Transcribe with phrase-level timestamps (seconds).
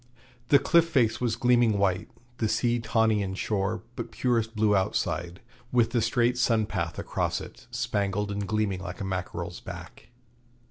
[0.47, 2.09] The cliff face was gleaming white,
[2.39, 8.31] the sea tawny inshore, but purest blue outside, with the straight sunpath across it, spangled
[8.31, 10.07] and gleaming like a mackerel's back.